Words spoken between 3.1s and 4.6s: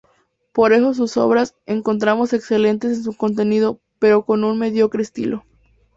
contenido, pero con un